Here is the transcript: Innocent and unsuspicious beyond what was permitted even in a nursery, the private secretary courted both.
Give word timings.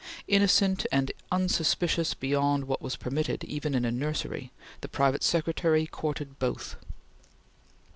Innocent 0.27 0.87
and 0.91 1.11
unsuspicious 1.31 2.15
beyond 2.15 2.65
what 2.67 2.81
was 2.81 2.95
permitted 2.95 3.43
even 3.43 3.75
in 3.75 3.85
a 3.85 3.91
nursery, 3.91 4.51
the 4.81 4.87
private 4.89 5.21
secretary 5.21 5.85
courted 5.85 6.39
both. 6.39 6.75